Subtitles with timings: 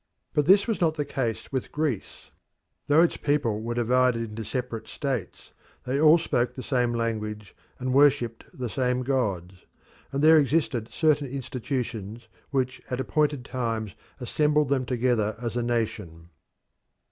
[0.33, 2.31] But this was not the case with Greece.
[2.87, 5.51] Though its people were divided into separate states,
[5.85, 9.63] they all spoke the same language and worshipped the same gods,
[10.11, 16.31] and there existed certain institutions which at appointed times assembled them together as a nation.